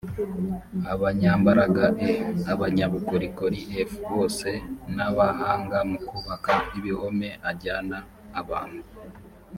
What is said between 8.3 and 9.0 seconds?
abantu